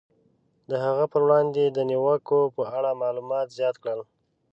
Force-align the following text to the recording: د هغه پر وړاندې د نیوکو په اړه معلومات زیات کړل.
د 0.69 0.71
هغه 0.85 1.05
پر 1.11 1.21
وړاندې 1.25 1.63
د 1.67 1.77
نیوکو 1.89 2.39
په 2.55 2.63
اړه 2.77 2.99
معلومات 3.01 3.47
زیات 3.57 3.75
کړل. 3.83 4.01